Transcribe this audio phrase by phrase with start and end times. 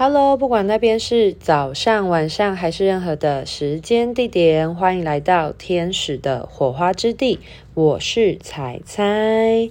[0.00, 7.40] Hello，不管那边是早上、晚上还是任何的时间地点，欢迎来到天使的火花之地。
[7.74, 9.68] 我是彩彩。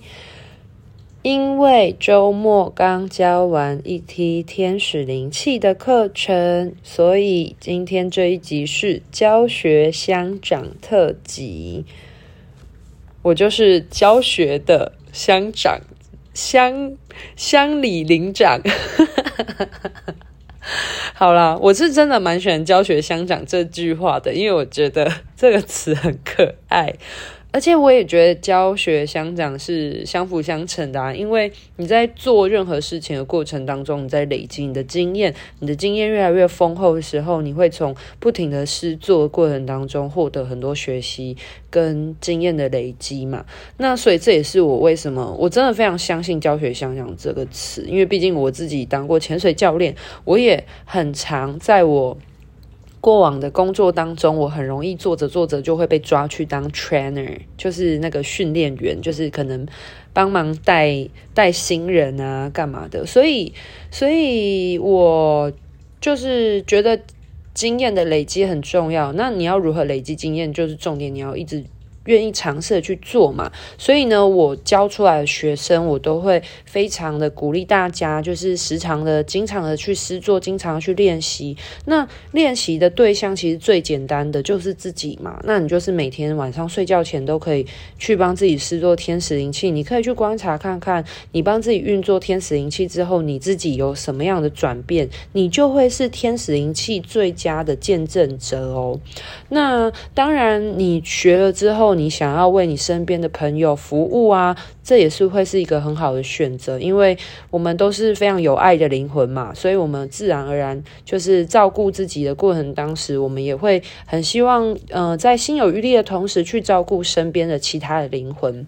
[1.21, 11.85] 因为周末刚教完一梯天使灵气的课程，所以今天这一集是教学乡长特辑。
[13.21, 15.79] 我就是教学的乡长。
[16.33, 16.95] 乡
[17.35, 18.61] 乡里领长，
[21.13, 26.93] 好啦，我是真的蛮喜欢教学相长这句话的，因为我觉得这个词很可爱。
[27.57, 41.35] 而且我也觉得教学相长是相辅相成的啊，因为你在做任何事情的过程当中，你在累积你的经验，你的经验越来越丰厚的时候，你会从不停的试做过程当中获得很多学习
[41.71, 43.43] 跟经验的累积嘛。
[43.77, 49.95] 那所以这也是我为什么我真的非常相信教学相长这个词，因为毕竟我自己当过潜水教练，
[50.25, 52.15] 我也很常在我。
[53.07, 59.65] 过往的工作当中，我很容易做着做着就会被抓去当 trainer，就是那个训练员，就是可能
[60.11, 63.05] 帮忙带带新人啊，干嘛的。
[63.05, 63.53] 所以，
[63.89, 65.49] 所以我
[66.01, 66.99] 就是觉得
[67.53, 69.13] 经验的累积很重要。
[69.13, 71.63] 那你要如何累积经验，就是重点，你要一直。
[72.07, 81.55] 愿意尝试的去做嘛，所以呢，我教出来的学生，我都会非常的鼓励大家，就是时常的、经常的去试做，经常去练习。
[81.85, 85.39] 那练习的对象其实最简单的就是自己嘛。
[85.43, 87.65] 那你就是每天晚上睡觉前都可以
[87.99, 98.97] 去帮自己试做天使灵气，你可以去观察看看，你帮自己运作天使灵气之后，你自己有什么样的转变，你就会是天使灵气最佳的见证者哦。
[99.49, 101.96] 那当然，你学了之后。
[101.97, 107.17] 你想要为你身边的朋友服务啊，这也是会是一个很好的选择，因为
[107.49, 118.65] 我们都是非常有爱的灵魂嘛，所以我们自然而然就是照顾自己的过程当时，我们也会很希望，呃，在心有余力的同时去照顾身边的其他的灵魂。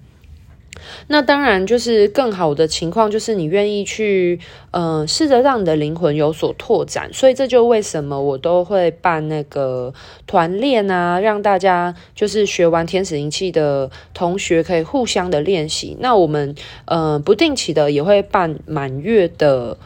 [1.08, 4.40] 那当然，就是更好的情况，就是你愿意去，
[4.72, 7.10] 呃，试着让你的灵魂有所拓展。
[7.14, 9.94] 所以这就为什么我都会办那个
[10.28, 15.98] 团练啊，让大家就是学完天使灵气的同学可以互相的练习。
[16.00, 19.78] 那我们，呃，不定期的也会办满月的。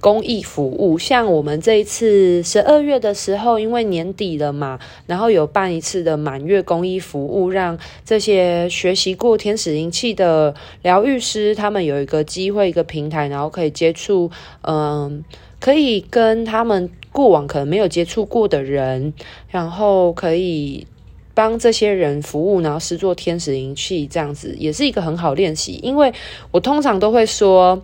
[0.00, 14.30] 公益服务，像我们这一次十二月的时候，因为年底了嘛，然后有办一次的满月公益服务，让这些学习过天使灵气的疗愈师，他们有一个机会，一个平台，然后可以接触，
[14.62, 15.24] 嗯，
[15.58, 19.14] 可以跟他们过往可能没有接触过的人，
[19.48, 20.86] 然后可以
[21.32, 25.80] 帮这些人服务，然后施作天使灵气，这样子也是一个很好练习。
[25.82, 26.12] 因为
[26.50, 27.82] 我通常都会说。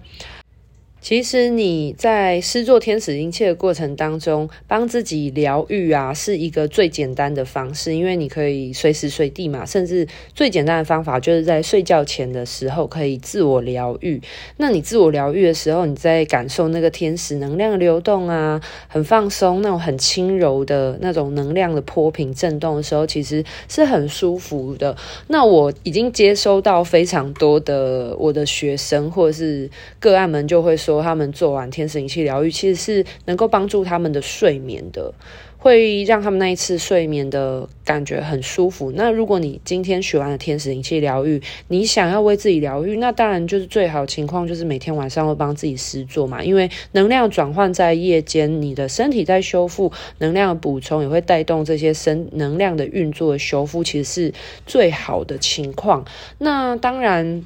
[1.00, 14.20] 其实你在施作天使灵气的过程当中，帮自己疗愈啊，是一个最简单的方式，因为你可以随时随地嘛，甚至最简单的方法就是在睡觉前的时候可以自我疗愈。
[14.58, 24.94] 那你自我疗愈的时候，你在感受那个天使能量流动啊，很放松，那种很轻柔的那种能量的波频震动的时候，其实是很舒服的。
[25.28, 30.89] 那我已经接收到非常多的我的学生或者是个案们就会说。
[30.90, 35.12] 说他们做完天使灵气疗愈，其实是能够帮助他们的睡眠的，
[35.56, 38.92] 会让他们那一次睡眠的感觉很舒服。
[38.96, 46.42] 那如果你今天学完了天使灵气疗愈，你想要为自己疗愈，那当然就是最好情况，就是每天晚上会帮自己施作嘛。
[46.42, 54.34] 因为能量转换在夜间，你的身体在修复，能量补充也会带动这些生能量的运作修复，其实是
[54.66, 56.04] 最好的情况。
[56.38, 57.44] 那当然。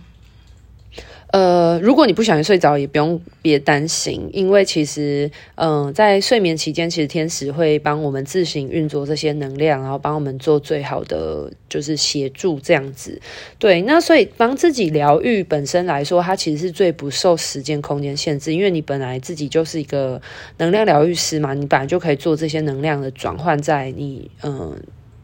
[1.34, 13.20] 呃，如果你不小心睡着，也不用别担心，因为其实，嗯、在睡眠期间，其实天使会帮我们自行运作这些能量，然后帮我们做最好的就是协助这样子。
[13.58, 20.22] 对，那所以帮自己疗愈本身来说，它其实是最不受时间空间限制，因为你本来自己就是一个
[20.58, 24.80] 能量疗愈师嘛，你本来就可以做这些能量的转换，在你嗯、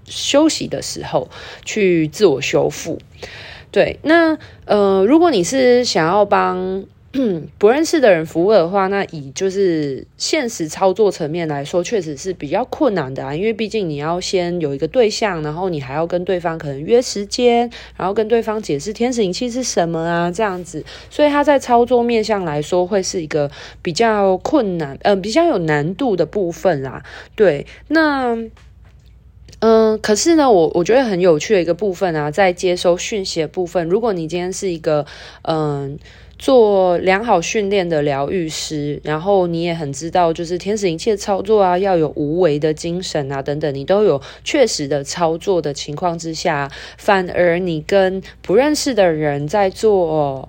[0.06, 1.30] 休息的时候
[1.64, 2.98] 去自我修复。
[3.70, 6.84] 对，那呃，如果你是想要帮
[7.58, 13.34] 不认识的人服务的话，那以就是现实操作层面来说，确实是比较困难的啊。
[13.34, 23.50] 因为毕竟你要先有一个对象，然后你还要跟对方可能约时间，然后跟对方解释天使灵气是什么啊，这样子，所以它在操作面向来说会是一个
[23.82, 27.02] 比较困难，呃，比较有难度的部分啦。
[27.34, 28.36] 对，那。
[29.60, 35.04] 嗯，可是呢，我我觉得很有趣的一个部分啊，在接收讯息的部分，如果你今天是一个
[35.42, 35.98] 嗯
[36.38, 50.48] 做良好训练的疗愈师，然后你也很知道，就是天使灵气的操作啊，要有无为的精神啊，等等，你都有确实的操作的情况之下，反而你跟不认识的人在做。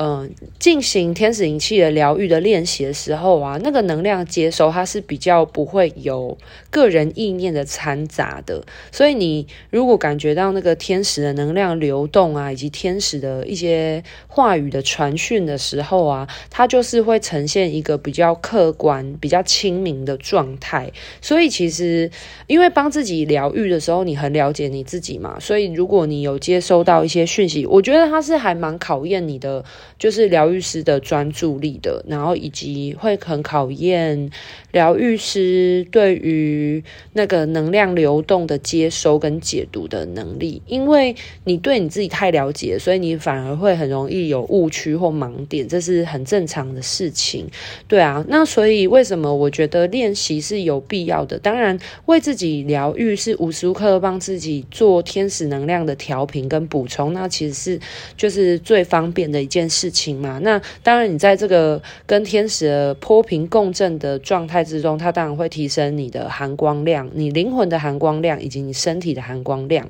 [0.00, 0.30] 嗯，
[0.60, 6.38] 进行天使灵气的疗愈的练习的时候啊，那个能量接收它是比较不会有
[6.70, 8.62] 个人意念的掺杂的，
[8.92, 20.92] 所以你如果感觉到那个天使的能量流动啊，以及天使的一些话语的传讯的时候啊，它就是会呈现一个比较客观、比较清明的状态。
[21.20, 22.08] 所以其实，
[22.46, 29.64] 因为帮自己疗愈的时候，你很了解你自己嘛，所以如果你有接收到一些讯息，我觉得它是还蛮考验你的。
[29.96, 34.30] 就是疗愈师的专注力的，然后以及会很考验
[34.72, 36.82] 疗愈师对于
[37.12, 40.60] 那个能量流动的接收跟解读的能力。
[40.66, 41.14] 因为
[41.44, 47.46] 你对你自己太了解，所以你反而会很容易有误区或盲点，这是很正常的事情。
[47.86, 51.38] 对啊，那所以为什么我觉得练习是有必要的？
[51.38, 57.80] 当然，为自己疗愈是无时无刻帮自己做天使能量的调频跟补充，那其实是
[58.16, 59.77] 就是最方便的一件事。
[59.78, 69.88] 事情嘛，那当然，你在这个跟天使的波平共振的状态之中，它当然会提升你的含光量，你灵魂的含光量以及你身体的含光量。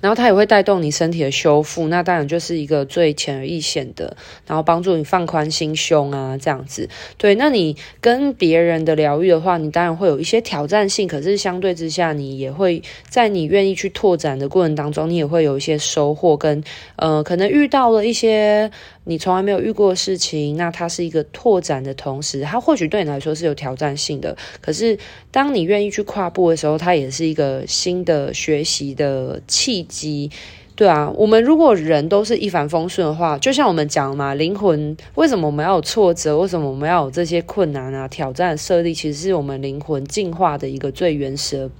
[0.00, 4.16] 然后它也会带动你身体的修复，那当然就是一个最显而易见的，
[4.46, 6.88] 然后帮助你放宽心胸啊，这样子。
[7.16, 16.62] 对，那你跟别人的疗愈的话，你当然会有一些挑战性，可是相对之下，你也会在你愿意去拓展的过程当中，你也会有一些收获跟
[16.96, 18.70] 呃，可能遇到了一些。
[19.04, 24.36] 你从来没有遇过的事情，那它是一个拓展的同时，它或许对你来说是有挑战性的。
[24.60, 24.96] 可是，
[25.32, 30.30] 当你愿意去跨步的时候，它也是一个新的学习的契机。
[30.76, 36.38] 对啊，我们如果人都是一帆风顺的话，就像我们讲嘛，灵魂为什么我们要有挫折？
[36.38, 38.94] 为什么我们要有这些困难啊、挑战设立？
[38.94, 41.70] 其实是我们灵魂进化的一个最原始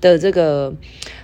[0.00, 0.16] 的。
[0.16, 0.72] 这个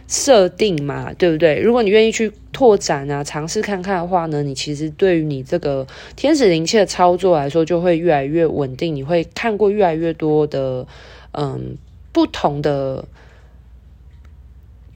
[0.09, 1.61] 设定嘛，对不对？
[1.61, 5.87] 如果你愿意去拓展啊，尝试看看的话呢，你其实对于你这个
[6.17, 8.97] 天使灵气的操作来说，就会越来越稳定。
[8.97, 10.85] 你会看过越来越多的
[11.31, 11.77] 嗯
[12.11, 13.05] 不同的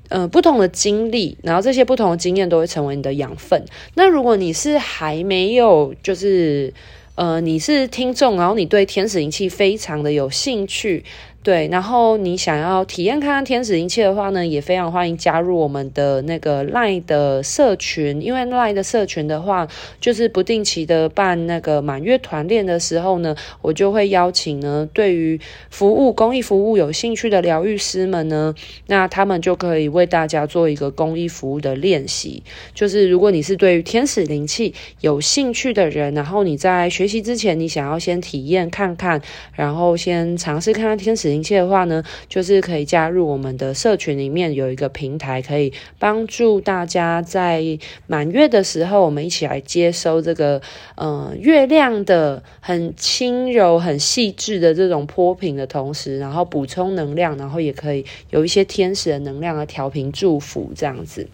[0.09, 3.65] 呃不同的经历，然后这些不同的经验都会成为你的养分。
[3.95, 6.73] 那如果你是还没有就是
[7.15, 11.05] 呃你是听众，然后你对天使灵气非常的有兴趣。
[11.47, 18.21] 对，然后你想要体验看看天使灵气的话呢，也非常欢迎加入我们的那个 LINE 的社群。
[18.21, 19.69] 因为 LINE 的社群的话，
[20.01, 25.41] 就是不定期的办那个满月团练的时候呢，我就会邀请呢，对于
[25.71, 28.53] 服务公益服务有兴趣的疗愈师们呢，
[28.89, 32.43] 那他们就可以为大家做一个公益服务的练习。
[32.75, 39.23] 就是如果你是对于天使灵气有兴趣的人，然后你在学习之前，你想要先体验看看，
[39.55, 47.63] 然后先尝试看看天使灵气的话呢，就是可以加入我们的社群里面，有一个平台可以帮助大家在
[48.07, 50.63] 满月的时候，我们一起来接收这个
[50.95, 61.29] 呃月亮的很轻柔、很细致的这种波频的同时，然后补充能量，然后也可以有一些天使的能量的调频祝福这样子。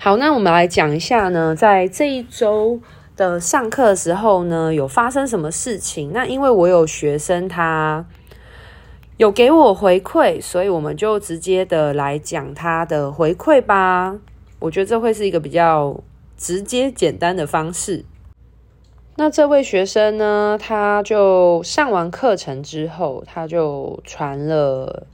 [0.00, 2.80] 好，那我们来讲一下呢，在这一周
[3.16, 6.10] 的上课的时候呢，有发生什么事情？
[6.12, 8.04] 那因为我有学生他。
[9.20, 14.16] 有给我回馈，所以我们就直接的来讲他的回馈吧。
[14.58, 16.00] 我觉得这会是一个比较
[16.38, 18.02] 直接简单的方式。
[19.16, 25.06] 那这位学生呢，他就上完课程之后，他就传了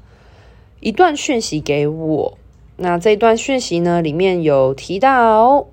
[0.78, 2.38] 一段讯息给我。
[2.76, 5.66] 那这段讯息呢，里面有提到，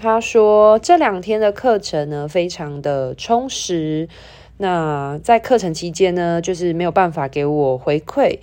[0.00, 4.08] 他说这两天的课程呢，非常的充实。
[4.62, 8.38] 那在课程期间呢，就是没有办法给我回馈，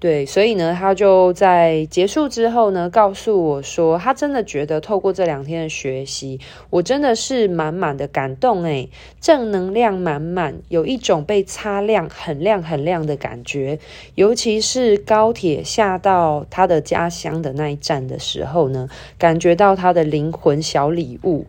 [0.00, 13.78] 对，所以呢，他就在结束之后呢，告诉我说，他真的觉得透过这两天的学习，我真的是满满的感动，诶，正能量满满，有一种被擦亮、很亮、很亮的感觉。
[14.16, 21.46] 尤其是高铁下到他的家乡的那一站的时候呢，感觉到他的灵魂小礼物。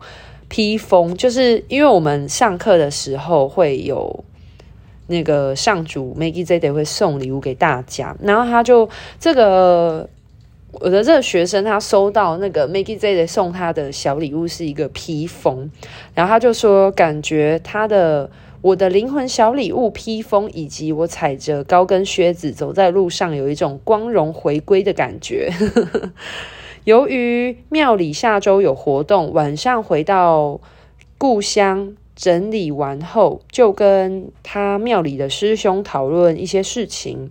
[0.52, 4.22] 披风，就是因为我们上课的时候会有
[5.06, 8.86] 那个上主 Maggie Zede 会送礼物给大家，然后他就
[9.18, 10.06] 这个
[10.72, 15.70] 我的这个学生他收到那个 Maggie Zede 送他的小礼物是一个披风，
[16.14, 18.30] 然后他就说感觉他的
[18.60, 25.50] 我的灵魂小礼物披风，以及我踩着高跟靴子走在路上有一种光荣回归的感觉。
[26.84, 30.60] 由于庙里下周有活动，晚上回到
[31.16, 37.30] 故乡整理完后，就跟他庙里的师兄讨论一些事情。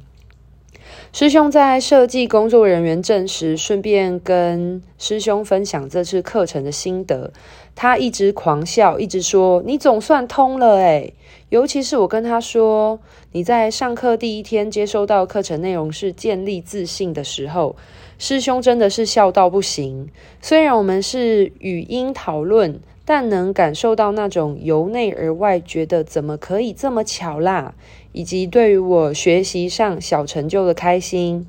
[1.12, 7.34] 师兄在设计工作人员证时，顺便跟师兄分享这次课程的心得。
[7.76, 11.14] 他一直狂笑，一直说：“你总算通了诶。”
[11.50, 12.98] 尤其是我跟他说
[13.34, 17.76] ：“你在上课第一天接收到课程内容是建立自信的时候，
[18.24, 20.08] 师兄真的是笑到不行。
[20.44, 27.74] 虽然我们是语音讨论，但能感受到那种由内而外觉得怎么可以这么巧啦。”
[28.14, 31.48] 以及对于我学习上小成就的开心，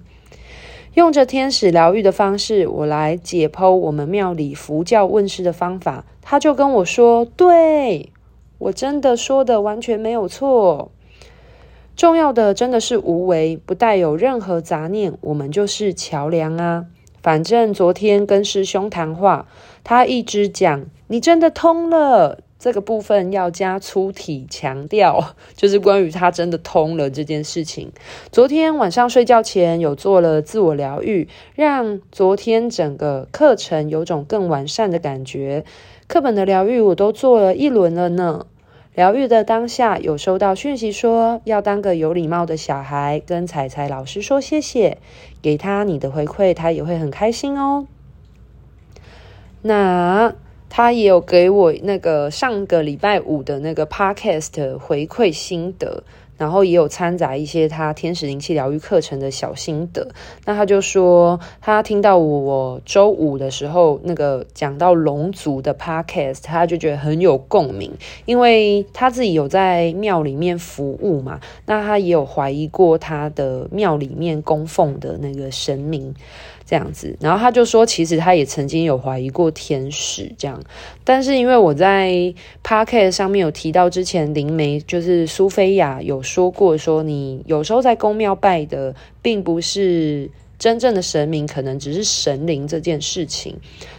[0.95, 6.07] 用着天使疗愈的方式，我来解剖我们庙里佛教问世的方法。
[6.23, 8.09] 他就跟我说：“对，
[8.57, 10.91] 我真的说的完全没有错。
[12.03, 15.17] 重要的真的是无为，不带有任何杂念。
[15.21, 16.87] 我们就是桥梁啊。
[17.23, 19.47] 反正昨天跟师兄谈话，
[19.85, 27.93] 他一直讲你真的通了。”这个部分要加粗体强调， 就是关于他真的通了这件事情。
[28.33, 35.65] 昨天晚上睡觉前有做了自我疗愈，让昨天整个课程有种更完善的感觉。
[36.09, 38.47] 课本的疗愈我都做了一轮了呢。
[38.95, 44.99] 疗愈的当下有收到讯息说要当个有礼貌的小孩，跟彩彩老师说谢谢，
[45.41, 47.87] 给他你的回馈，他也会很开心哦。
[49.63, 50.35] 那。
[50.75, 56.03] 他也有给我那个上个礼拜五的那个 podcast 回馈心得，
[56.37, 60.09] 然后也有掺杂一些他天使灵气疗愈课程的小心得。
[60.45, 67.93] 那他就说，他听到我，我周五的时候那个讲到龙族的 podcast，他就觉得很有共鸣，
[68.25, 76.15] 因为他自己有在庙里面服务嘛，那他也有怀疑过他的庙里面供奉的那个神明。
[76.73, 80.59] 这样子，然后他就说，其实他也曾经有怀疑过天使这样，
[81.05, 82.33] 但是因为我在
[82.65, 93.55] Podcast 上面有提到，之前灵媒就是苏菲亚有说过，说你有时候在宫庙拜的，并不是真正的神明，可能只是神灵这件事情。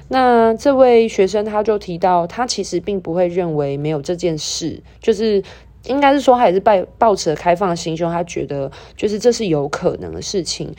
[0.08, 5.44] 那这位学生他就提到，他其实并不会认为没有这件事，就是
[5.86, 10.74] 应该是说他也是抱抱持了开放的心胸，他觉得就是这是有可能的事情。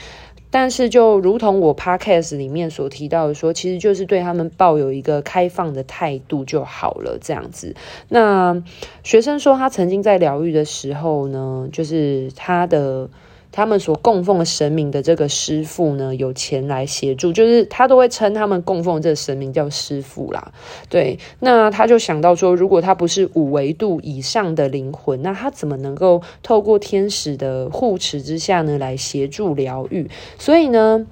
[0.56, 7.74] 但是，就如同我 podcast 里面所提到的说，其实就是对他们抱有一个开放的态度就好了，这样子。
[8.08, 8.62] 那
[9.02, 13.08] 学生说，他曾经在疗愈的时候呢，就是他的。
[13.56, 20.52] 他们所供奉的神明的这个师父呢，有前来协助，就是他都会称他们供奉的这神明叫师父啦。
[20.88, 30.10] 对，那他就想到说，如果他不是五维度以上的灵魂，那他怎么能够透过天使的护持之下呢，来协助疗愈？
[30.36, 31.06] 所以呢，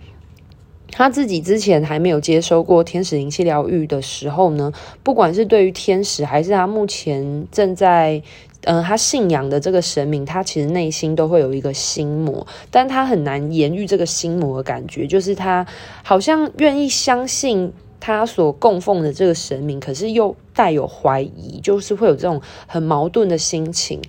[0.91, 4.73] 他自己之前还没有接收过天使灵气疗愈的时候呢，
[5.05, 8.21] 不管是对于天使，还是他目前正在。
[8.64, 15.66] 嗯、他信仰的这个神明，他其实内心都会有一个心魔，但他很难言喻这个心魔的感觉，就是他
[16.02, 24.00] 好像愿意相信他所供奉的这个神明，可是又带有怀疑，就是会有这种很矛盾的心情。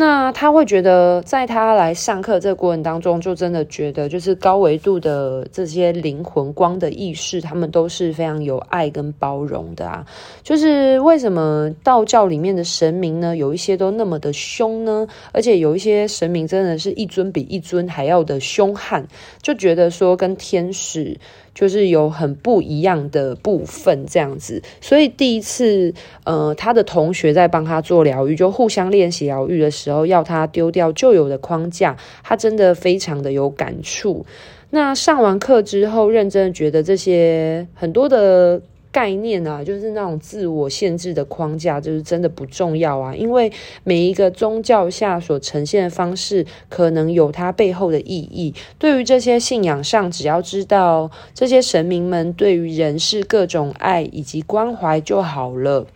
[0.00, 10.02] 那他会觉得，在他来上课这个过程当中，就真的觉得，就是高维度的这些灵魂光的意识，他们都是非常有爱跟包容的啊。
[10.42, 15.06] 就是为什么道教里面的神明呢，有一些都那么的凶呢？
[15.32, 19.06] 而且有一些神明真的是一尊比一尊还要的凶悍，
[19.42, 21.18] 就觉得说跟天使。
[21.54, 25.92] 就是有很不一样的部分这样子，所以第一次，
[26.24, 34.24] 呃，他的同学在帮他做疗愈，就互相练习疗愈的时候，要他丢掉旧有的框架，他真的非常的有感触。
[34.70, 38.60] 那上完课之后，认真的觉得这些很多的。
[38.92, 43.14] 概念啊，就是那种自我限制的框架，就是真的不重要啊。
[43.14, 43.52] 因为
[43.84, 48.54] 每一个宗教下所呈现的方式，可能有它背后的意义。
[48.78, 55.86] 对于这些信仰上，只要知道这些神明们对于人是各种爱以及关怀就好了。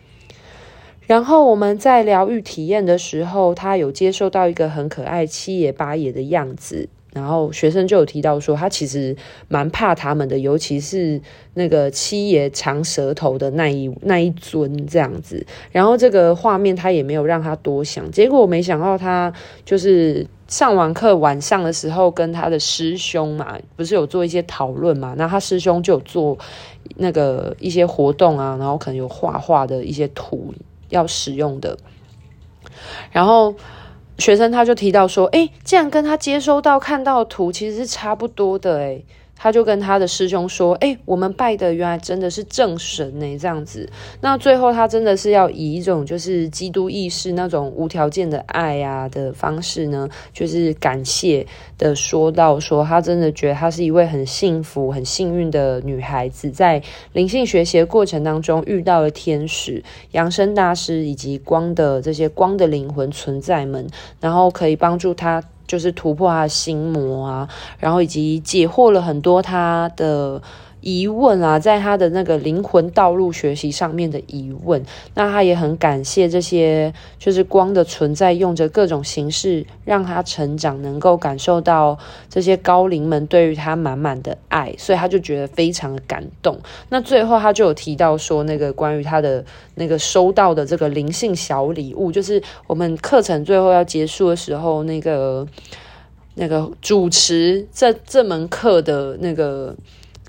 [1.06, 6.88] 然后我们在疗愈体验的时候，他有接受到一个很可爱七爷八爷的样子。
[7.14, 9.16] 然后学生就有提到说，他其实
[9.48, 11.20] 蛮怕他们的，尤其是
[11.54, 15.46] 那个七爷长舌头的那一那一尊这样子。
[15.70, 19.32] 然后这个画面他也没有让他多想，结果我没想到他
[19.64, 25.14] 就是上完课晚上的时候，跟他的师兄嘛，不是有做一些讨论嘛？
[25.16, 26.36] 那他师兄就有做
[26.96, 30.52] 那个一些活动啊，然后可能有画画的一些图
[30.88, 31.78] 要使用的，
[33.12, 33.54] 然后。
[34.18, 39.04] 学生他就提到说，诶，这样跟他接收到看到的图其实是差不多的，诶，
[39.36, 43.88] 他就跟他的师兄说：“哎、我们拜的原来真的是正神呢，这样子。
[44.20, 63.86] 那最后他真的是要以一种就是基督意识那种无条件的爱啊的方式呢，就是感谢的说到说，他真的觉得他是一位很幸福、很幸运的女孩子，在灵性学习的过程当中遇到了天使、扬升大师以及光的这些光的灵魂存在们，
[64.20, 70.40] 然后可以帮助他。”就是突破他的心魔啊，然后以及解惑了很多他的
[70.84, 81.98] 疑问啊，在他的那个灵魂道路学习上面的疑问，那他也很感谢这些就是光的存在，用着各种形式让他成长，能够感受到
[82.28, 86.60] 这些高龄们对于他满满的爱，所以他就觉得非常的感动。
[86.90, 89.42] 那最后他就有提到说，那个关于他的
[89.76, 95.48] 那个收到的这个灵性小礼物，就是我们课程最后要结束的时候，那个
[96.34, 99.74] 那个主持这这门课的那个。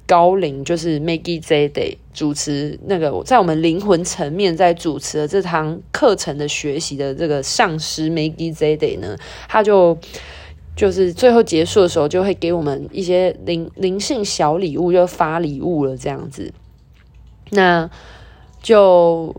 [0.06, 9.98] 高龄就是 Maggie Zede 主持那个在我们灵魂层面在主持的这堂课程的学习的这个上师 Maggie Zede 呢，他就
[10.76, 16.54] 就是最后结束的时候就会给我们一些灵灵性小礼物，就发礼物了这样子，
[17.52, 17.90] 那
[18.62, 19.36] 就。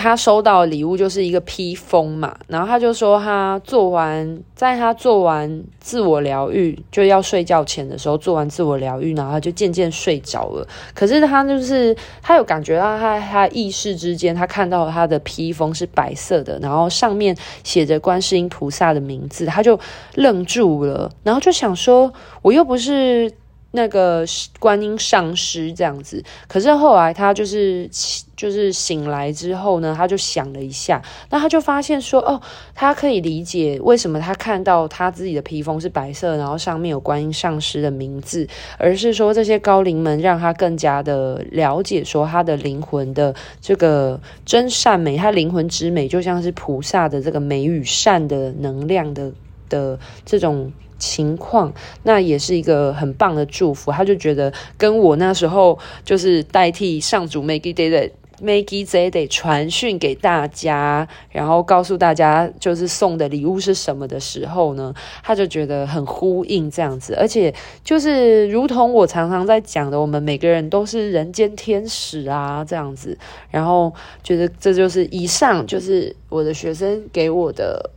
[0.00, 10.66] 他收到礼物就是一个披风嘛，然后他就说他做完，在他做完自我疗愈，就要睡觉前的时候做完自我疗愈，然后他就渐渐睡着了。
[10.94, 19.78] 可是他就是他有感觉到他他意识之间，他看到他的披风是白色的，然后上面写着观世音菩萨的名字，他就
[20.14, 23.30] 愣住了，然后就想说，我又不是。
[23.72, 24.24] 那个
[24.58, 27.88] 观音上师这样子，可是后来他就是
[28.36, 31.00] 就是醒来之后呢，他就想了一下，
[31.30, 32.40] 那他就发现说，哦，
[32.74, 49.30] 他可以理解为什么他看到他自己的披风是白色，然后上面有观音上师的名字，而是说这些高灵们让他更加的了解，说他的灵魂的这个真善美，他灵魂之美就像是菩萨的这个美与善的能量的
[49.68, 50.72] 的这种。
[51.00, 51.72] 情况，
[52.04, 53.90] 那也是一个很棒的祝福。
[53.90, 58.08] 他就觉得跟我那时候就是代替上主 Maggie Day 的
[58.40, 67.14] Maggie Day 传讯给大家，然后告诉大家就是送的礼物是什么的时候呢，他就觉得很呼应这样子。
[67.16, 73.18] 而且就是如同我常常在讲的，我们每个人都是人间天使啊，这样子。
[73.50, 77.90] 然后觉得这就是以上就是我的学生给我的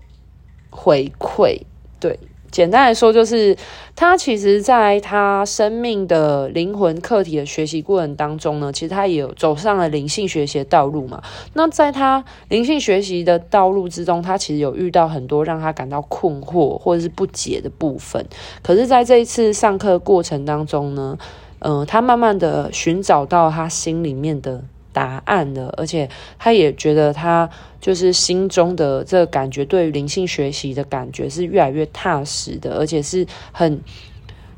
[0.70, 1.62] 回馈，
[2.02, 2.20] 对。
[2.54, 3.58] 简单来说，就是
[3.96, 11.20] 他其实在他生命的灵魂课题的学习过程当中呢，其实他也有走上了灵性学习的道路嘛。
[11.54, 18.24] 那在他灵性学习的道路之中，他其实有遇到很多让他感到困惑或者是不解的部分。
[18.62, 21.18] 可是，在这一次上课过程当中呢，
[21.58, 24.64] 嗯、呃，他慢慢的寻找到他心里面的。
[24.94, 26.08] 答案的，而且
[26.40, 27.50] 他也觉得他
[27.82, 33.82] 就是心中的这个感觉，对于灵性学习的感觉是越来越踏实的，而且是很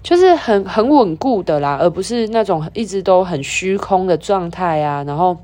[0.03, 5.03] 就是很很稳固的啦，而不是那种一直都很虚空的状态啊。
[5.07, 5.37] 然后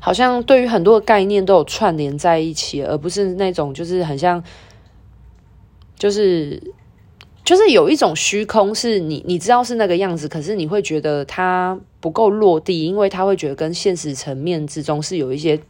[0.00, 4.44] 好像对于很多的概念都有串联在一起，而不是那种就是很像
[5.96, 6.62] 就是。
[7.44, 15.60] 就是有一种虚空，是你你知道是那个样子，可是你会觉得它不够落地，因为他会觉得跟现实层面之中是有一些，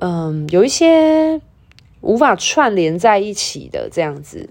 [0.00, 1.40] 嗯，有一些
[2.00, 4.48] 无法串联在一起的这样子，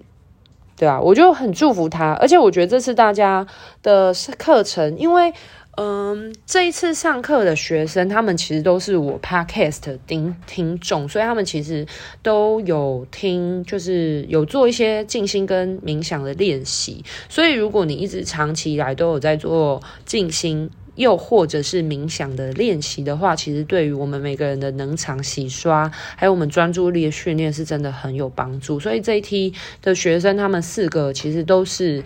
[0.75, 3.47] 对啊，我就很祝福他，而且我觉得这次大家
[3.81, 5.34] 的课程，因为。
[5.77, 11.88] 嗯，这一次上课的学生，他们其实都是我 podcast 的听听众，所以他们其实
[12.21, 17.03] 都有听，就是有做一些静心跟冥想的练习。
[17.29, 28.77] 所以，如果你一直长期以来都有在做静心，又或者是冥想的练习的话，其实对于我们每个人的能场洗刷，还有我们专注力的训练，是真的很有帮助。
[28.77, 32.03] 所以这一批的学生，他们四个其实都是，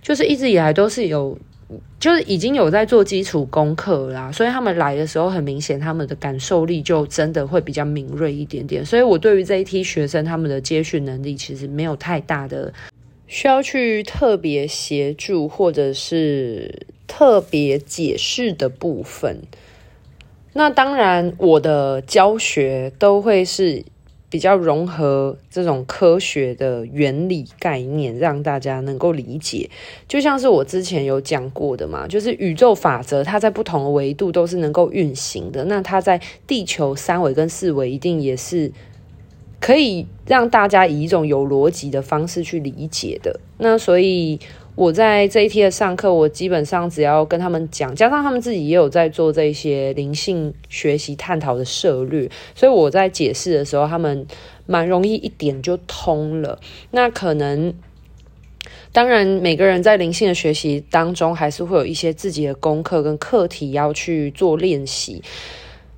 [0.00, 1.36] 就是一直以来都是有。
[2.00, 8.84] 就是已经有在做基础功课啦，所以他们来的时候很明显，他们的感受力就真的会比较敏锐一点点。
[8.84, 12.72] 所以我对于这一批学生，他们的接续能力其实没有太大的
[13.26, 19.42] 需要去特别协助或者是特别解释的部分。
[20.54, 23.84] 那当然，我的教学都会是。
[24.30, 29.70] 比较融合这种科学的原理概念，让大家能够理解。
[30.06, 35.64] 就像是我之前有讲过的嘛，就是宇宙法则，它在不同的维度都是能够运行的。
[35.64, 38.70] 那它在地球三维跟四维，一定也是
[39.60, 43.40] 可以让大家以一种有逻辑的方式去理解的。
[43.58, 44.38] 那所以。
[44.78, 54.24] 我在这一期的上课，我基本上只要跟他们讲，加上他们自己也有在做这些灵性学习探讨的涉略，所以我在解释的时候，他们
[54.66, 56.60] 蛮容易一点就通了。
[56.92, 57.74] 那可能，
[58.92, 65.24] 当然每个人在灵性的学习当中，还是会有一些自己的功课跟课题要去做练习。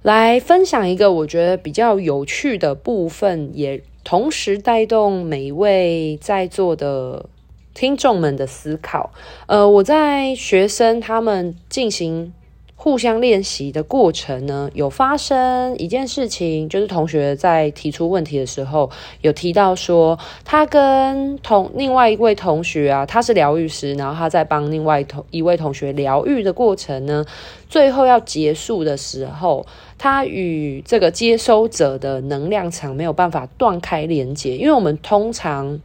[0.00, 7.26] 来分享一个我觉得比较有趣的部分，也同时带动每一位在座的。
[7.72, 9.12] 听众们的思考，
[9.46, 12.32] 呃，我在学生他们进行
[12.74, 27.24] 互相练习的过程呢，有发生一件事情，就是同学在提出问题的时候，有提到说，他跟同另外一位同学啊，他是疗愈师，然后他在帮另外同一位同学疗愈的过程呢，
[27.68, 29.64] 最后要结束的时候，
[29.96, 35.80] 他与这个接收者的能量场没有办法断开连接，因为我们通常。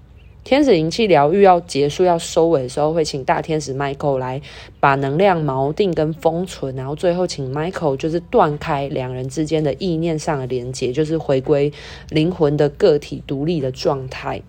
[0.46, 4.40] 天使灵气疗愈要结束、要收尾的时候，会请大天使 Michael 来
[4.80, 11.74] 把能量锚定跟封存，然后最后请 Michael 就是断开两人之间的意念上的连接，就是回归
[12.10, 14.40] 灵魂的个体独立的状态。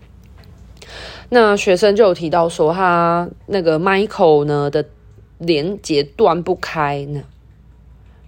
[1.30, 4.85] 那学生就有提到说，他那个 Michael 呢的
[5.38, 7.22] 连接断不开呢，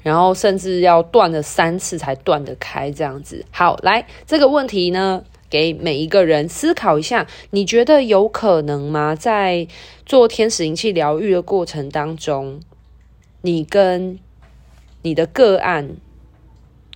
[0.03, 3.45] 然后甚至要断了三次才断得开这样子。
[3.51, 9.15] 好，来这个问题呢，给每一个人思考一下，你觉得有可能吗？
[9.15, 9.67] 在
[10.05, 12.61] 做天使灵气疗愈的过程当中，
[13.41, 14.19] 你跟
[15.03, 15.97] 你的个案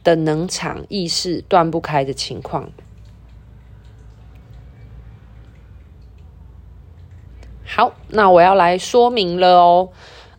[0.04, 2.70] 的能场意识断不开的情况。
[7.64, 9.88] 好，那我要来说明了哦。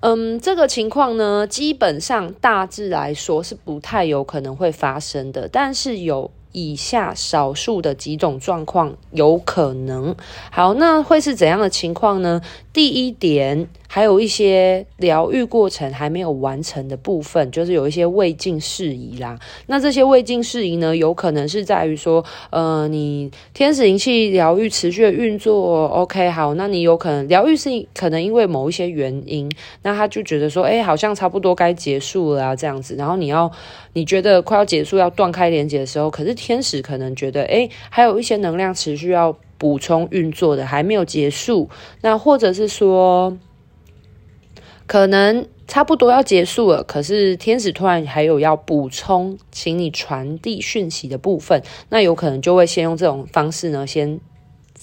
[0.01, 6.29] 嗯，这个情况呢，基本上大致来说是不太有可能会发生的，但是有。
[6.53, 10.15] 以下少数的几种状况有可能。
[10.49, 12.41] 好，那会是怎样的情况呢？
[12.71, 19.37] 第一点，还有一些疗愈过程还没有完成的部分，就是有一些未尽事宜啦。
[19.67, 29.47] 那这些未尽事宜呢，有可能是在于说，呃，你天使灵气疗愈持续的运作，OK，好，那你有可能疗愈是可能因为某一些原因，
[29.83, 32.95] 那他就觉得说，哎，好像差不多该结束了啊，这样子。
[32.95, 33.51] 然后你要
[33.93, 39.37] 你觉得快要结束要断开连接的时候，可是天使可能觉得，哎，还有一些能量持续要。
[39.55, 41.69] 补充运作的还没有结束，
[42.01, 43.37] 那或者是说，
[44.85, 54.19] 可能差不多要结束了，可是天使突然还有要补充，请你传递讯息的部分，那有可能就会先用这种方式呢，先。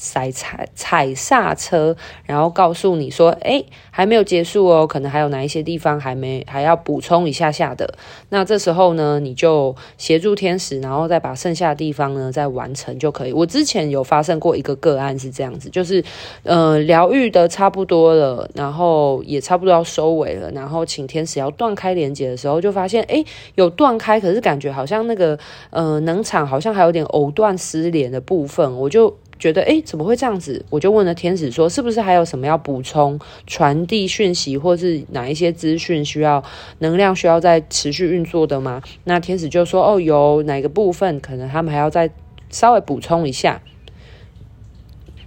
[0.02, 7.92] 踩踩踩刹车，然后告诉你说：“哎，还没有结束哦，可能还有哪一些地方还没还要补充一下下的。
[8.30, 13.32] 那这时候呢，你就协助天使，然后再把剩下的地方呢再完成就可以。
[13.34, 16.02] 我之前有发生过一个个案是这样子，就是
[16.44, 23.22] 呃疗愈的差不多了，然后也差不多要收尾了，然后请天使要断开连接的时候，就发现哎
[23.56, 29.14] 有断开，可是感觉好像那个呃能场好像还有点藕断丝连的部分，我就。
[29.40, 30.64] 觉得诶，怎么会这样子？
[30.68, 36.44] 我就问了天使说，是不是还有什么要补充、传递讯息，或是哪一些资讯需要
[36.80, 38.82] 能量需要再持续运作的吗？
[39.04, 42.10] 那天使就说，哦，有哪个部分可能他们还要再
[42.50, 43.62] 稍微补充一下。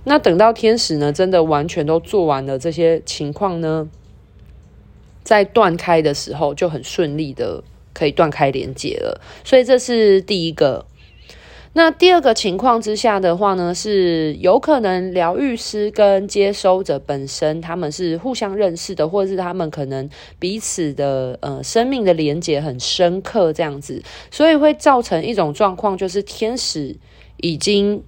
[0.03, 3.89] 那等到天使呢，真的完全都做完了这些情况呢，
[5.23, 9.19] 在断开的时候就很顺利的可以断开连接了。
[9.43, 10.85] 所以这是第一个。
[11.75, 20.07] 那第二个情况之下的话呢，是有可能疗愈师跟接收者本身他们是互相认识的，或者是他们可能
[20.37, 26.95] 彼此的呃生命的连接很深刻这样子，所以会造成一种状况，就是天使
[27.37, 28.03] 已经。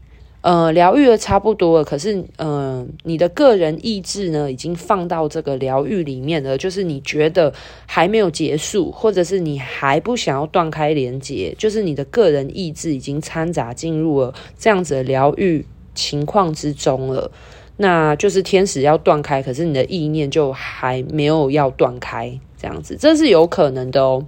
[0.45, 6.55] 呃，疗愈的差不多了，可是，嗯、呃，你的个人意志呢，已经放到这个疗愈里面了。
[6.55, 7.51] 就是你觉得
[7.87, 17.31] 还没有结束，或者是你还不想要断开连接，就是你的个人意志已经掺杂进入了这样子的疗愈情况之中了。
[17.77, 24.23] 那就是天使要断开，可是你的意念就还没有要断开，这样子，这是有可能的哦。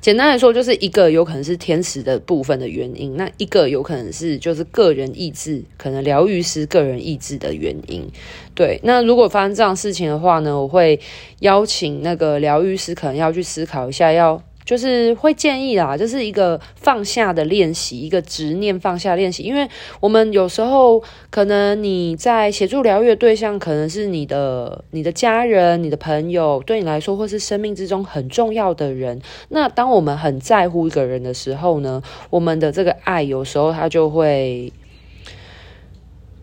[0.00, 8.08] 简单来说，就是一个有可能是天使的部分的原因，那一个有可能是就是个人意志，可能疗愈师个人意志的原因。
[8.54, 11.00] 对，那如果发生这样事情的话呢，我会
[11.40, 14.42] 邀请那个疗愈师，可能要去思考一下要。
[14.64, 19.42] 就是会建议啦，就是一个放下的练习，一个执念放下练习。
[19.42, 19.68] 因为
[20.00, 29.20] 我们有时候可能你在协助疗愈的对象，可能是你的、你的家人、你的朋友，对你来说或是生命之中很重要的人。
[29.48, 34.72] 那当我们很在乎一个人的时候呢，我们的这个爱有时候它就会。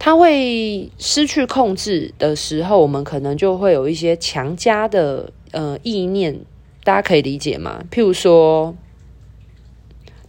[0.02, 6.40] 它会失去控制的时候，我们可能就会有一些强加的呃意念，
[6.84, 7.84] 大家可以理解吗？
[7.92, 8.76] 譬如说，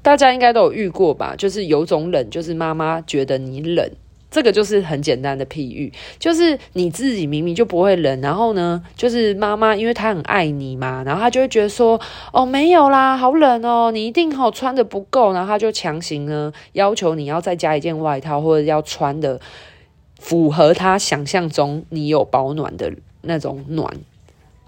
[0.03, 3.91] 大家应该都有遇过吧，就是有种冷，就是妈妈觉得你冷。
[4.31, 12.01] 这个就是很简单的譬喻，就是你自己明明就不会冷，然后呢，就是妈妈因为她很爱你嘛，然后她就会觉得说，
[12.33, 19.41] 哦，没有啦，好冷哦，你一定好穿的不够，然后她就强行呢要求你要再加一件外套，或者要穿的
[20.21, 23.93] 符合她想象中你有保暖的那种暖，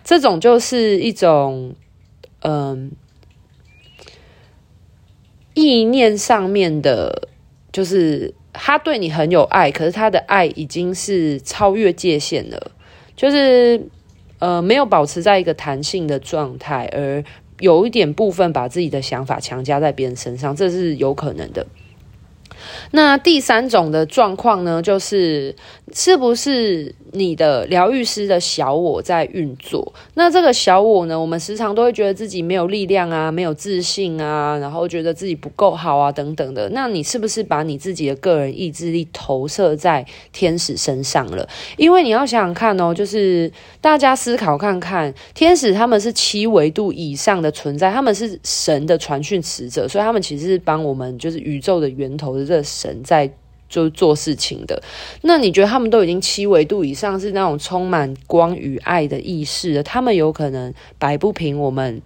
[0.05, 1.75] 这种就是一种
[2.41, 2.93] 嗯
[5.55, 7.29] 意念上面的，
[7.73, 8.35] 就是。
[8.55, 12.71] 他对你很有爱，可是他的爱已经是超越界限了，
[13.17, 13.89] 就是
[14.41, 17.25] 呃没有保持在一个弹性的状态，而
[17.61, 21.67] 有一点部分把自己的想法强加在别人身上，这是有可能的。
[22.93, 25.55] 那第三种的状况呢，就是
[25.93, 29.93] 是不是你的疗愈师的小我在运作？
[30.15, 36.69] 那这个小我呢，我们时常都会觉得自己没有力量啊，没有自信啊，然后觉得自己不够好啊，等等的。
[36.71, 41.47] 那你是不是把你自己的个人意志力投射在天使身上了？
[41.77, 53.33] 因为你要想想看哦，就是大家思考看看，天使他们是七维度以上的存在，他们是神的传讯使者，所以他们其实是帮我们，就是宇宙的源头的这个神在
[53.67, 54.83] 就做事情的，
[55.23, 62.03] 那你觉得他们都已经七维度以上，是那种充满光与爱的意识了，他们有可能摆不平我们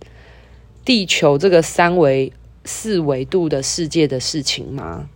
[0.85, 2.32] 地球这个三维、
[2.64, 5.09] 四维度的世界的事情吗？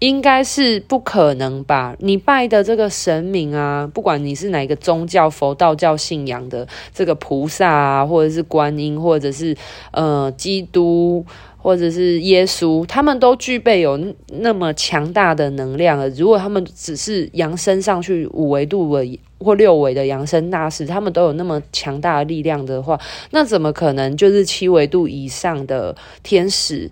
[0.00, 1.96] 应该是不可能吧？
[2.00, 9.56] 你拜的这个神明啊，不管你是哪个宗教，佛道教信仰的这个菩萨啊，或者是观音，或者是
[9.92, 11.24] 呃基督。
[11.66, 13.98] 或者是耶稣，他们都具备有
[14.28, 16.08] 那么强大的能量。
[16.10, 22.96] 如果他们只是扬升上去五维度的或六维的扬升大师，他们都有那么强大的力量的话，
[23.32, 26.88] 那怎么可能就是七维度以上的天使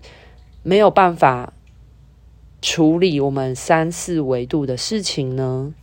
[0.61, 1.53] 没有办法
[2.61, 5.73] 处理我们三四维度的事情呢？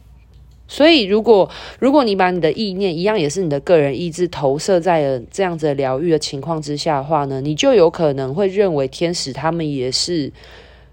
[0.72, 10.32] 所以，如果如果你把你的意念一样，也是你的个人意志投射在了这样子疗愈的情况之下的话呢，你就有可能会认为天使他们也是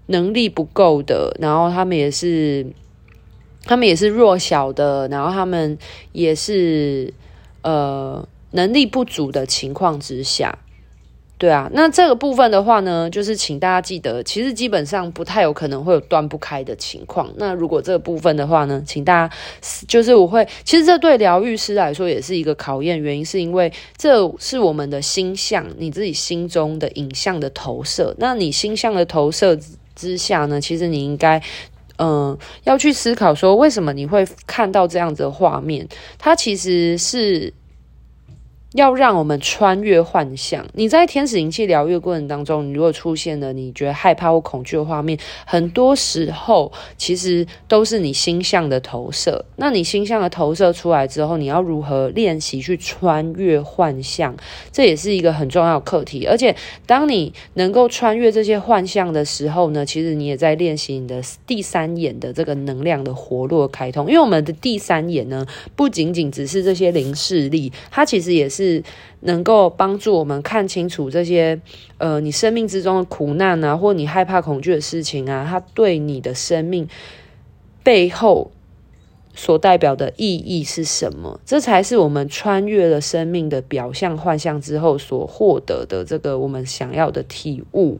[0.08, 2.66] 能力不够的，然后他们也是
[3.64, 5.78] 他们也是弱小的，然后他们
[6.12, 7.14] 也是
[7.62, 10.58] 呃能力不足的情况之下。
[11.40, 17.32] 对啊，那这个部分的话呢，就是请大家记得，其实基本上不太有可能会有断不开的情况。
[17.36, 19.34] 那如果这个部分的话呢，请大家
[19.88, 28.14] 就是我会，其实这对疗愈师来说也是一个考验，原因是因为这是我们的心象，你自己心中的影像的投射。
[28.18, 29.58] 那你心象的投射
[29.96, 31.42] 之下呢，其实你应该
[31.96, 35.88] 嗯要去思考说，为什么你会看到这样子的画面？
[36.18, 37.54] 它其实是。
[38.74, 40.64] 要让我们穿越幻象。
[40.74, 49.44] 你在天使灵气疗愈过程当中，你如果出现了你觉得害怕或恐惧的画面，很多时候其实都是你心象的投射。
[49.56, 54.36] 那你心象的投射出来之后，你要如何练习去穿越幻象？
[54.70, 56.24] 这也是一个很重要的课题。
[56.26, 56.54] 而且，
[56.86, 64.06] 当你能够穿越这些幻象的时候呢，其实你也在练习你的第三眼的这个能量的活络开通。
[64.06, 68.59] 因为我们的第三眼呢，不仅仅只是这些灵视力，它其实也是。
[68.60, 68.82] 是
[69.20, 71.58] 能够帮助我们看清楚这些，
[71.96, 76.86] 呃，你生命之中的苦难啊，或你害怕、恐惧的事情啊，它对你的生命
[77.82, 78.50] 背后
[79.34, 81.40] 所代表的意义是什么？
[81.46, 87.98] 这才是我们穿越了生命的表象幻象之后所获得的这个我们想要的体悟。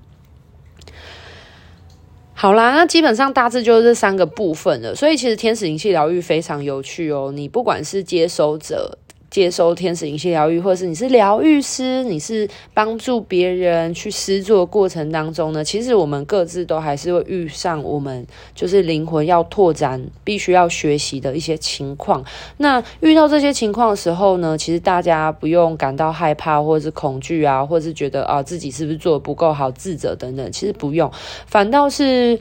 [2.35, 4.95] 好啦，那基本上大致就是这三个部分了。
[4.95, 8.99] 所以其实天使灵气疗愈非常有趣哦，你不管是接收者。
[9.31, 22.25] 接收天使灵性疗愈，或者是你是疗愈师，你是帮助别人去施作过程当中呢，其实我们各自都还是会遇上我们就是灵魂要拓展、必须要学习的一些情况。
[22.57, 31.09] 那遇到这些情况的时候呢，其实大家不用感到害怕，或者是恐惧啊，或者是觉得啊自己是不是做的不够好、自责等等，其实不用，
[31.47, 32.37] 反倒是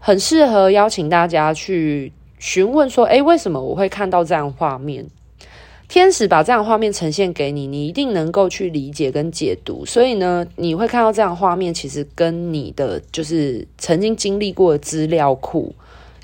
[0.00, 5.06] 很适合邀请大家去询问说：诶，为什么我会看到这样画面？
[5.88, 9.84] 天使把这样画面呈现给你，你一定能够去理解跟解读。
[9.86, 15.72] 所以呢，你会看到这样画面，其实跟你的就是曾经经历过的资料库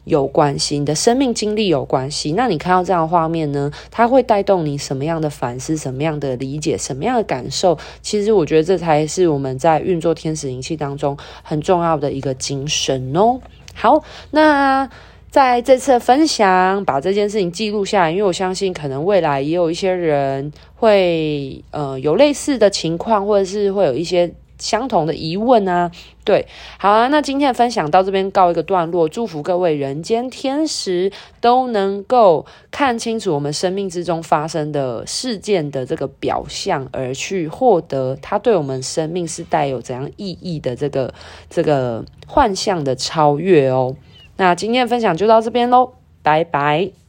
[0.04, 2.32] 有关系，你的生命经历有关系。
[2.32, 7.78] 那你看到这样画面呢，它会带动你什么样的反思、什么样的理解、什么样的感受？
[8.02, 13.40] 其实我觉得这才是我们在运作天使灵气当中很重要的一个精神哦。
[13.74, 14.90] 好，那
[15.32, 24.34] 在这次分享，把这件事情记录下来，因为我相信可能未来也有一些人会呃有类似的情况，或者是会有一些。
[24.58, 25.90] 相同的疑问啊，
[26.24, 26.46] 对，
[26.78, 41.12] 好啊，那今天的分享到这边告一个段落，祝福各位人间天使都能够看清楚我们生命之中发生的事件的这个表象，而去获得它对我们生命是带有怎样意义的这个
[41.50, 43.96] 这个幻象的超越哦。
[44.36, 47.01] 那今天的分享就到这边喽，拜拜。